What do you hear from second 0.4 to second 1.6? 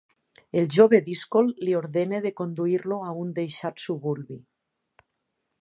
El jove díscol